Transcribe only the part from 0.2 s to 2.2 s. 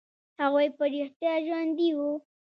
هغوى په رښتيا ژوندي وو.